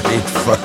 great 0.00 0.28
fun. 0.28 0.63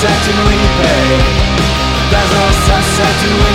sunset 0.00 0.24
to 0.24 0.32
repay. 0.48 1.20
There's 2.10 2.32
no 2.32 2.50
sunset. 2.64 3.49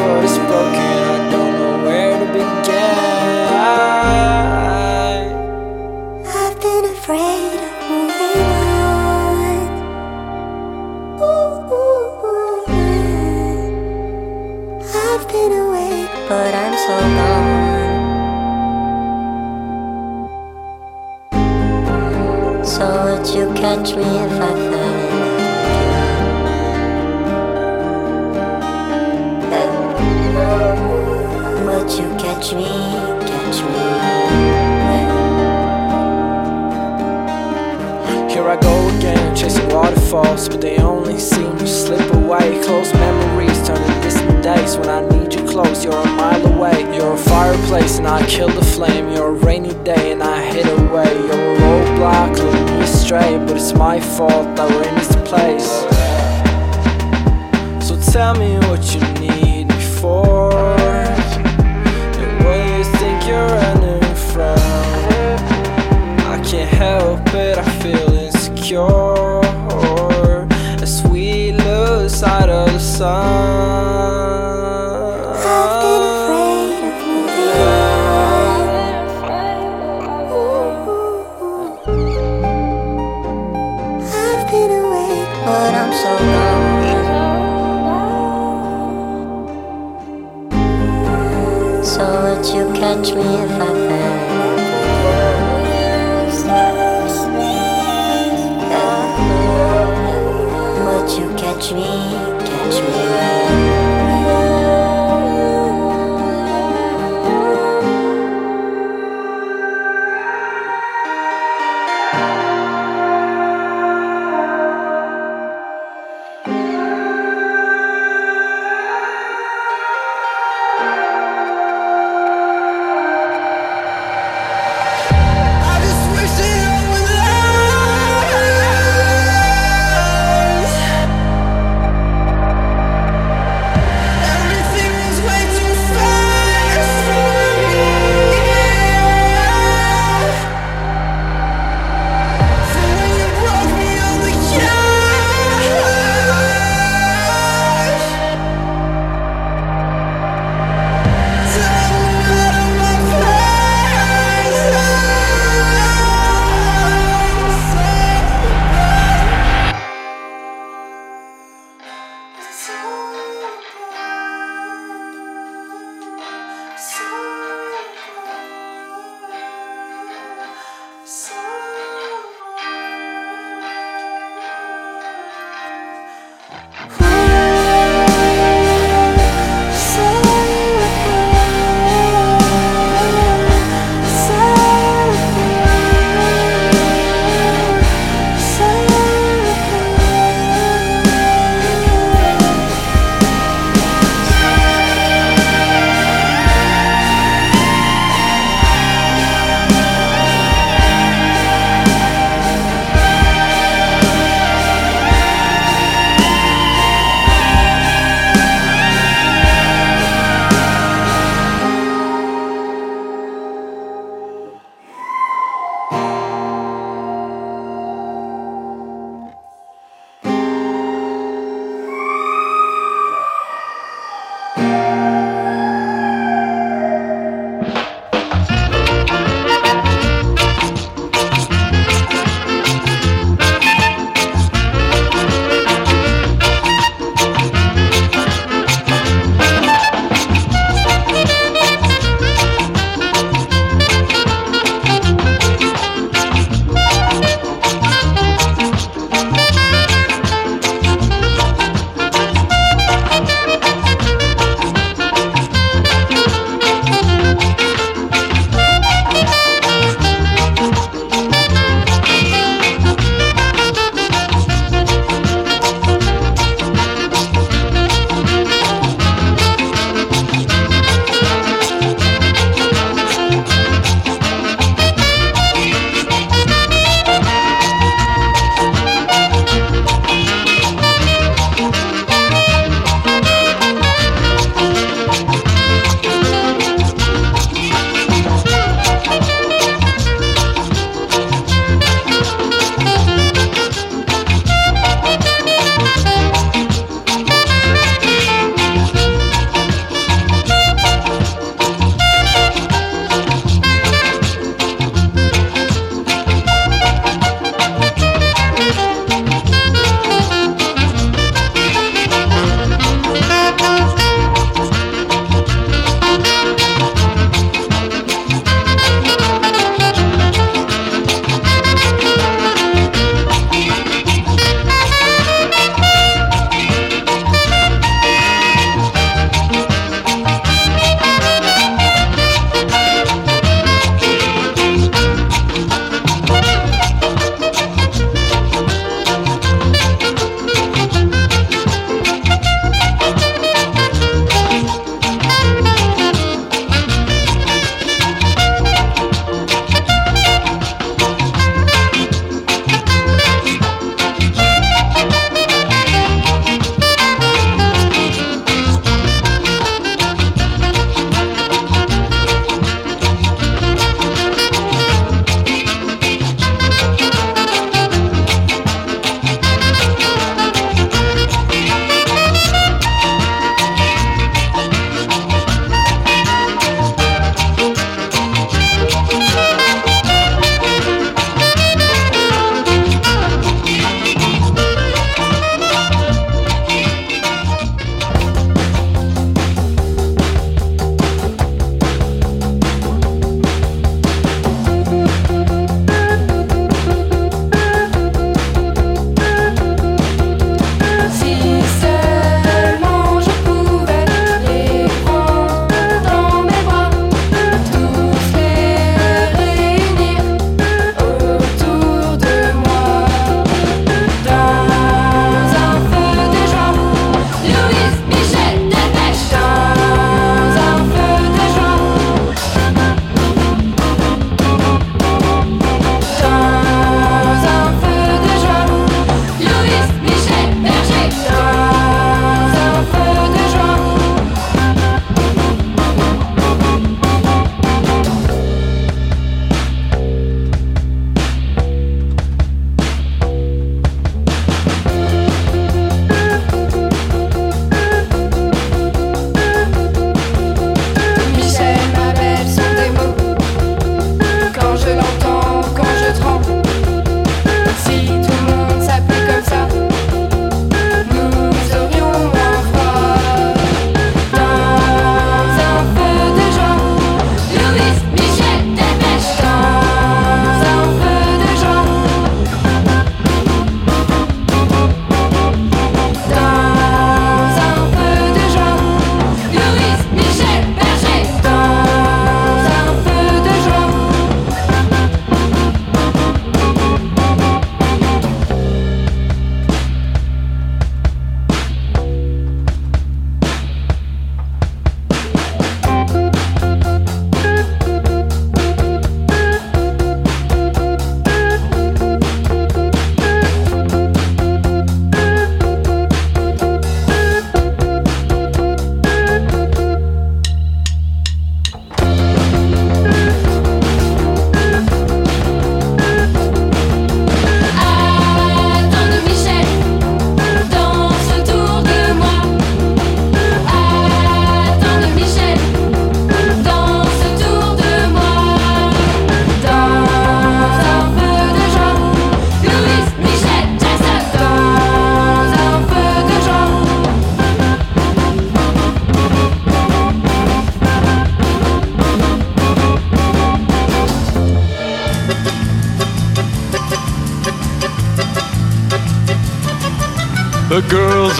To 0.00 0.06
fix 0.06 0.14
what 0.14 0.24
is 0.24 0.38
broken. 0.38 0.89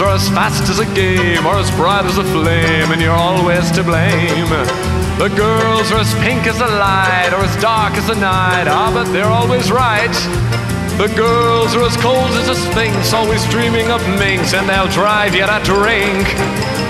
Are 0.01 0.15
as 0.15 0.27
fast 0.29 0.69
as 0.69 0.79
a 0.79 0.85
game 0.95 1.45
or 1.45 1.55
as 1.55 1.69
bright 1.71 2.05
as 2.05 2.17
a 2.17 2.23
flame, 2.23 2.91
and 2.91 3.01
you're 3.01 3.13
always 3.13 3.69
to 3.71 3.83
blame. 3.83 4.49
The 5.17 5.29
girls 5.35 5.91
are 5.91 5.99
as 5.99 6.13
pink 6.15 6.47
as 6.47 6.57
the 6.57 6.67
light 6.67 7.29
or 7.33 7.43
as 7.45 7.55
dark 7.61 7.93
as 7.93 8.07
the 8.07 8.15
night, 8.15 8.65
ah, 8.67 8.89
but 8.93 9.11
they're 9.13 9.29
always 9.29 9.71
right. 9.71 10.11
The 10.97 11.07
girls 11.15 11.73
are 11.75 11.83
as 11.83 11.97
cold 11.97 12.31
as 12.37 12.49
a 12.49 12.55
sphinx, 12.55 13.13
always 13.13 13.45
dreaming 13.49 13.89
of 13.89 14.01
minks, 14.19 14.53
and 14.53 14.67
they'll 14.67 14.91
drive 14.91 15.33
you 15.33 15.45
to 15.45 15.59
drink. 15.63 16.25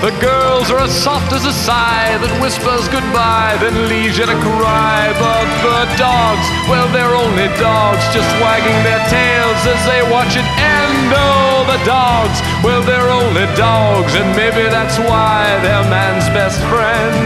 The 0.02 0.10
girls 0.18 0.68
are 0.68 0.82
as 0.82 0.90
soft 0.90 1.32
as 1.32 1.46
a 1.46 1.54
sigh 1.54 2.18
that 2.18 2.32
whispers 2.42 2.90
goodbye, 2.90 3.54
then 3.62 3.86
leaves 3.86 4.18
you 4.18 4.26
to 4.26 4.38
cry. 4.42 5.14
But 5.16 5.46
the 5.62 5.86
dogs, 5.94 6.46
well, 6.66 6.90
they're 6.90 7.14
only 7.14 7.46
dogs, 7.56 8.02
just 8.10 8.26
wagging 8.42 8.76
their 8.82 8.98
tails 9.06 9.60
as 9.62 9.80
they 9.86 10.02
watch 10.10 10.34
it 10.34 10.48
end. 10.58 11.08
Oh, 11.14 11.62
the 11.70 11.78
dogs, 11.86 12.42
well, 12.62 12.82
they're 12.82 13.10
only 13.10 13.46
dogs, 13.56 14.14
and 14.14 14.28
maybe 14.36 14.62
that's 14.70 14.98
why 14.98 15.58
they're 15.62 15.88
man's 15.90 16.26
best 16.30 16.60
friend. 16.70 17.24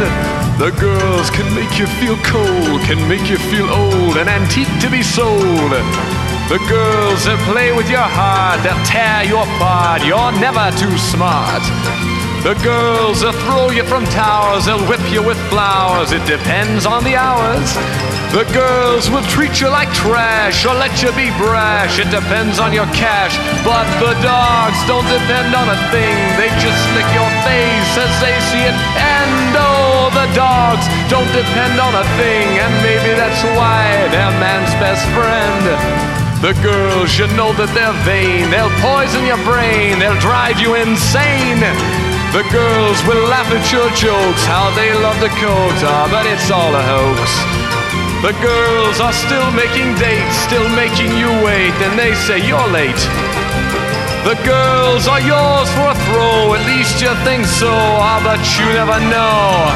The 0.58 0.70
girls 0.80 1.28
can 1.30 1.44
make 1.54 1.78
you 1.78 1.86
feel 2.00 2.16
cold, 2.24 2.80
can 2.88 2.96
make 3.08 3.28
you 3.28 3.36
feel 3.36 3.68
old, 3.68 4.16
an 4.16 4.28
antique 4.28 4.72
to 4.80 4.88
be 4.88 5.02
sold. 5.02 5.72
The 6.48 6.58
girls 6.68 7.24
that 7.26 7.38
play 7.44 7.76
with 7.76 7.90
your 7.90 8.08
heart, 8.08 8.62
they'll 8.64 8.84
tear 8.86 9.24
you 9.28 9.36
apart, 9.36 10.00
you're 10.06 10.32
never 10.40 10.72
too 10.78 10.96
smart. 10.96 12.15
The 12.46 12.54
girls 12.62 13.24
will 13.24 13.34
throw 13.42 13.74
you 13.74 13.82
from 13.82 14.06
towers, 14.14 14.70
they'll 14.70 14.86
whip 14.86 15.02
you 15.10 15.18
with 15.18 15.34
flowers, 15.50 16.12
it 16.12 16.22
depends 16.30 16.86
on 16.86 17.02
the 17.02 17.18
hours. 17.18 17.74
The 18.30 18.46
girls 18.54 19.10
will 19.10 19.26
treat 19.26 19.58
you 19.58 19.66
like 19.66 19.90
trash 19.90 20.62
or 20.62 20.70
let 20.78 20.94
you 21.02 21.10
be 21.18 21.34
brash, 21.42 21.98
it 21.98 22.06
depends 22.14 22.62
on 22.62 22.70
your 22.70 22.86
cash. 22.94 23.34
But 23.66 23.82
the 23.98 24.14
dogs 24.22 24.78
don't 24.86 25.10
depend 25.10 25.58
on 25.58 25.74
a 25.74 25.78
thing, 25.90 26.14
they 26.38 26.46
just 26.62 26.78
lick 26.94 27.10
your 27.10 27.26
face 27.42 27.92
as 27.98 28.14
they 28.22 28.38
see 28.54 28.62
it. 28.62 28.78
And 28.94 29.50
oh, 29.58 30.14
the 30.14 30.30
dogs 30.30 30.86
don't 31.10 31.26
depend 31.34 31.82
on 31.82 31.98
a 31.98 32.06
thing, 32.14 32.46
and 32.62 32.70
maybe 32.78 33.10
that's 33.18 33.42
why 33.58 34.06
they're 34.14 34.38
man's 34.38 34.70
best 34.78 35.02
friend. 35.18 36.06
The 36.46 36.54
girls, 36.62 37.18
you 37.18 37.26
know 37.34 37.50
that 37.58 37.74
they're 37.74 37.98
vain. 38.06 38.54
They'll 38.54 38.70
poison 38.78 39.26
your 39.26 39.42
brain. 39.42 39.98
They'll 39.98 40.20
drive 40.20 40.60
you 40.60 40.76
insane. 40.78 42.05
The 42.36 42.44
girls 42.52 43.00
will 43.08 43.32
laugh 43.32 43.48
at 43.48 43.64
your 43.72 43.88
jokes, 43.96 44.44
how 44.44 44.68
they 44.76 44.92
love 44.92 45.16
the 45.24 45.32
ah, 45.32 46.04
but 46.12 46.28
it's 46.28 46.52
all 46.52 46.68
a 46.68 46.84
hoax. 46.84 47.32
The 48.20 48.36
girls 48.44 49.00
are 49.00 49.16
still 49.16 49.48
making 49.56 49.96
dates, 49.96 50.36
still 50.44 50.68
making 50.76 51.16
you 51.16 51.32
wait, 51.40 51.72
and 51.80 51.96
they 51.96 52.12
say 52.28 52.44
you're 52.44 52.68
late. 52.68 53.00
The 54.28 54.36
girls 54.44 55.08
are 55.08 55.24
yours 55.24 55.72
for 55.72 55.88
a 55.88 55.96
throw, 56.12 56.52
at 56.52 56.60
least 56.68 57.00
you 57.00 57.08
think 57.24 57.48
so, 57.48 57.72
ah, 57.72 58.20
but 58.20 58.44
you 58.60 58.68
never 58.68 59.00
know. 59.08 59.72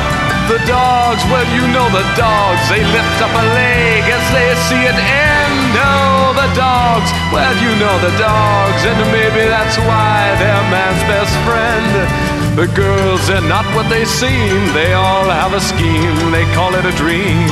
The 0.52 0.60
dogs, 0.68 1.24
well, 1.32 1.48
you 1.56 1.64
know 1.72 1.88
the 1.88 2.04
dogs, 2.12 2.60
they 2.68 2.84
lift 2.84 3.18
up 3.24 3.32
a 3.40 3.44
leg 3.56 4.04
as 4.04 4.24
they 4.36 4.52
see 4.68 4.84
it 4.84 5.00
end. 5.00 5.80
Oh, 5.80 6.36
the 6.36 6.52
dogs, 6.52 7.08
well, 7.32 7.56
you 7.56 7.72
know 7.80 7.96
the 8.04 8.12
dogs, 8.20 8.84
and 8.84 9.00
maybe 9.16 9.48
that's 9.48 9.80
why 9.80 10.36
they're 10.36 10.66
man's 10.68 11.00
best 11.08 11.32
friend. 11.48 12.39
The 12.56 12.66
girls 12.74 13.30
are 13.30 13.46
not 13.46 13.64
what 13.74 13.88
they 13.88 14.04
seem, 14.04 14.58
they 14.74 14.92
all 14.92 15.24
have 15.24 15.54
a 15.54 15.60
scheme, 15.60 16.32
they 16.32 16.44
call 16.52 16.74
it 16.74 16.84
a 16.84 16.92
dream. 16.98 17.46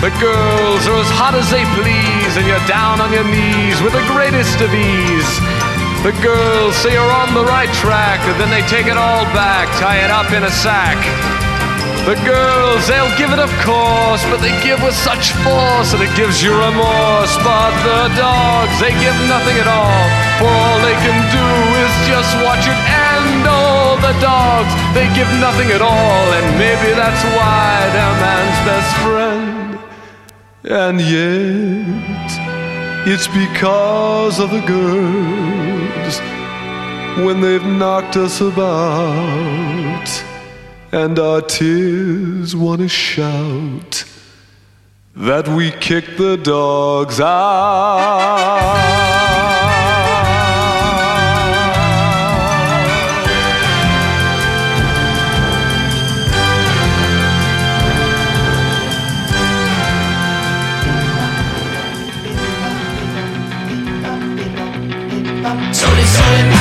The 0.00 0.14
girls 0.20 0.86
are 0.86 1.00
as 1.02 1.10
hot 1.10 1.34
as 1.34 1.50
they 1.50 1.64
please, 1.74 2.36
and 2.38 2.46
you're 2.46 2.66
down 2.68 3.00
on 3.00 3.12
your 3.12 3.24
knees 3.24 3.82
with 3.82 3.92
the 3.92 4.06
greatest 4.14 4.60
of 4.60 4.72
ease. 4.72 5.32
The 6.06 6.14
girls 6.22 6.76
say 6.76 6.92
you're 6.94 7.16
on 7.18 7.34
the 7.34 7.44
right 7.44 7.72
track, 7.82 8.20
then 8.38 8.48
they 8.48 8.62
take 8.68 8.86
it 8.86 8.96
all 8.96 9.24
back, 9.34 9.66
tie 9.80 10.04
it 10.04 10.10
up 10.10 10.30
in 10.32 10.44
a 10.44 10.50
sack. 10.50 11.45
The 12.06 12.14
girls, 12.22 12.86
they'll 12.86 13.10
give 13.18 13.32
it 13.34 13.40
of 13.40 13.50
course, 13.66 14.22
but 14.30 14.38
they 14.38 14.54
give 14.62 14.78
with 14.78 14.94
such 14.94 15.34
force 15.42 15.90
that 15.90 15.98
it 15.98 16.14
gives 16.14 16.38
you 16.38 16.54
remorse. 16.54 17.34
But 17.42 17.74
the 17.82 18.14
dogs, 18.14 18.78
they 18.78 18.94
give 19.02 19.18
nothing 19.26 19.58
at 19.58 19.66
all, 19.66 20.06
for 20.38 20.46
all 20.46 20.78
they 20.86 20.94
can 21.02 21.18
do 21.34 21.48
is 21.82 21.90
just 22.06 22.30
watch 22.46 22.62
it 22.62 22.78
end. 22.78 23.42
all 23.50 23.98
the 23.98 24.14
dogs, 24.22 24.70
they 24.94 25.10
give 25.18 25.26
nothing 25.42 25.74
at 25.74 25.82
all, 25.82 26.24
and 26.30 26.46
maybe 26.54 26.94
that's 26.94 27.26
why 27.34 27.90
they're 27.90 28.18
man's 28.22 28.60
best 28.62 28.92
friend. 29.02 29.74
And 30.62 31.02
yet, 31.02 32.30
it's 33.02 33.26
because 33.26 34.38
of 34.38 34.54
the 34.54 34.62
girls 34.62 36.22
when 37.26 37.40
they've 37.40 37.66
knocked 37.66 38.16
us 38.16 38.40
about 38.40 40.25
and 40.96 41.18
our 41.18 41.42
tears 41.42 42.56
wanna 42.56 42.88
shout 42.88 44.04
that 45.14 45.46
we 45.46 45.70
kick 45.72 46.16
the 46.16 46.38
dogs 46.38 47.20
out. 47.20 48.56
My 65.42 66.55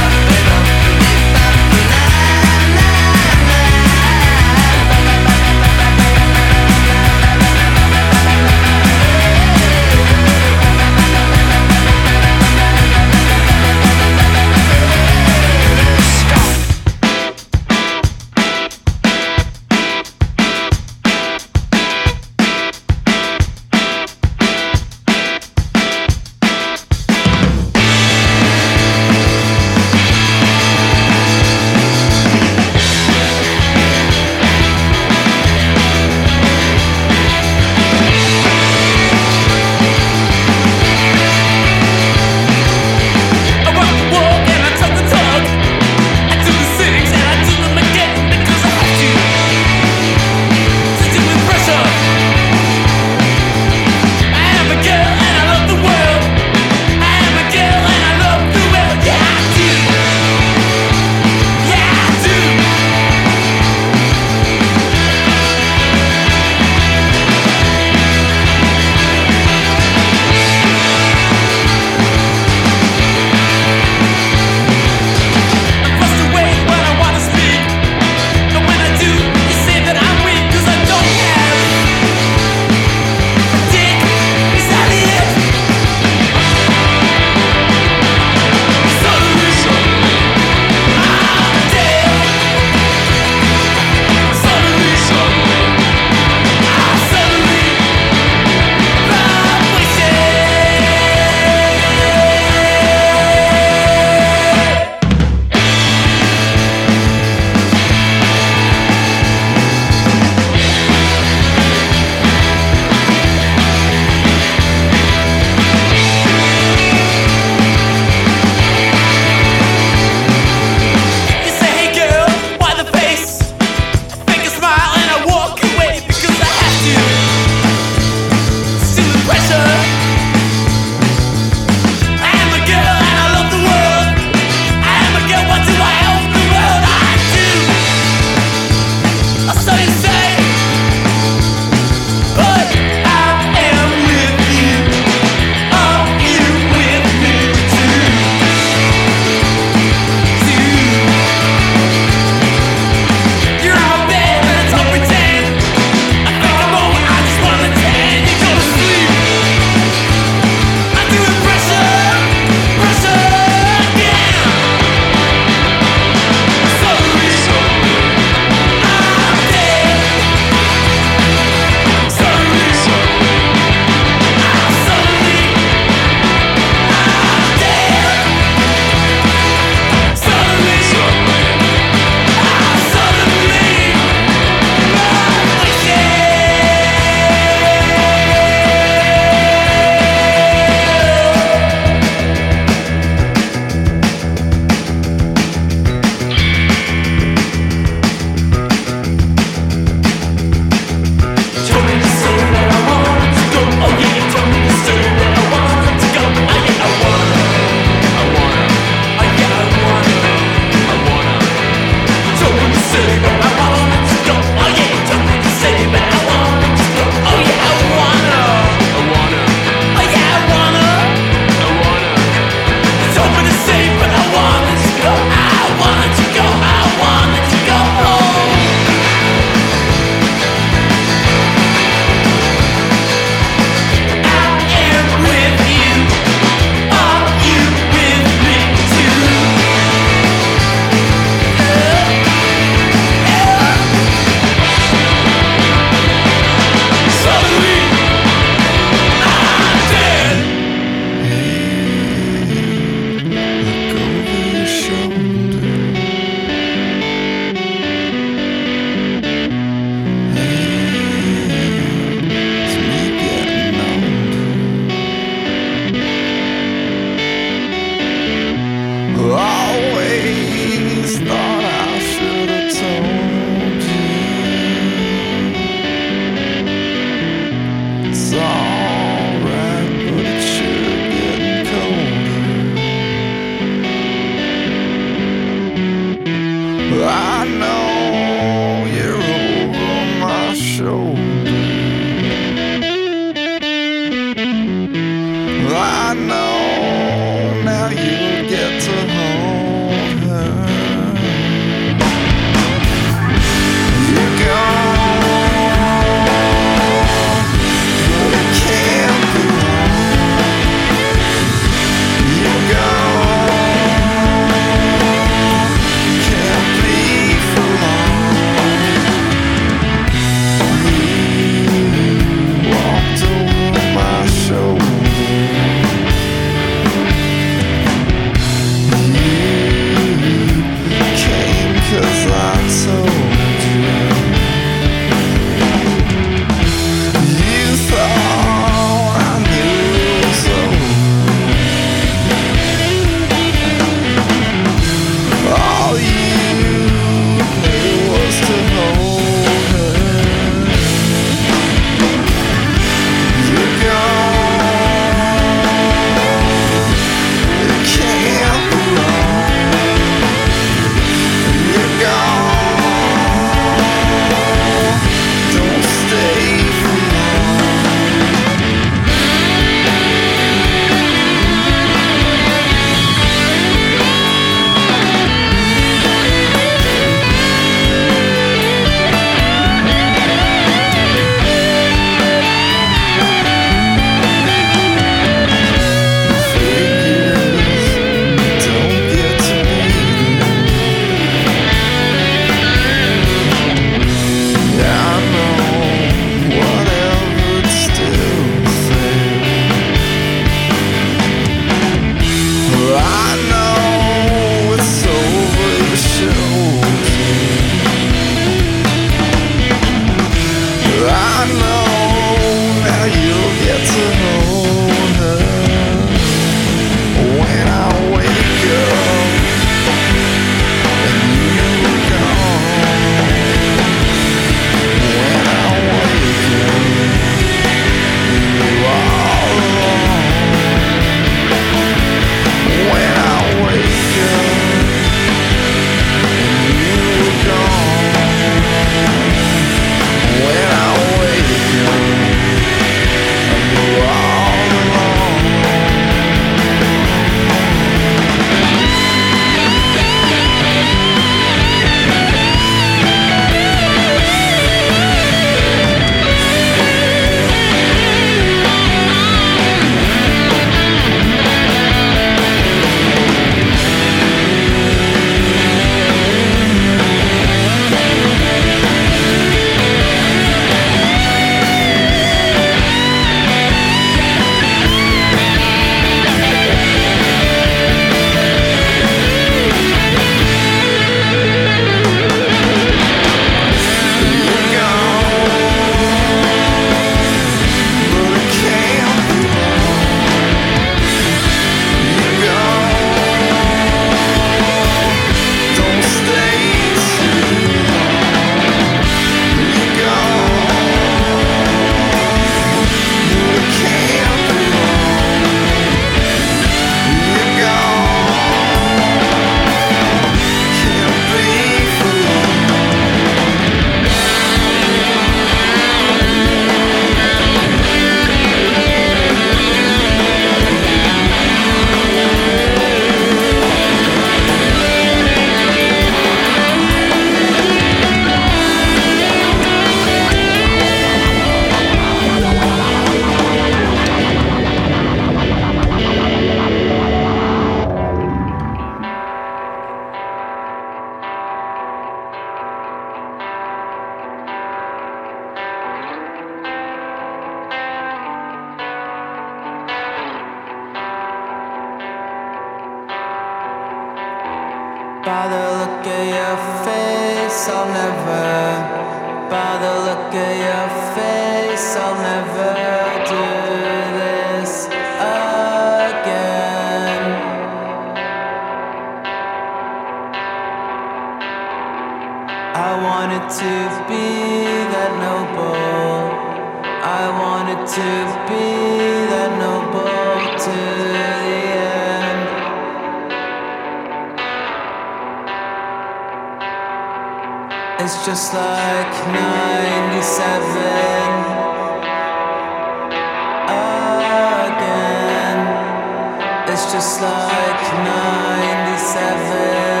just 596.91 597.21
like 597.21 597.81
97 598.03 600.00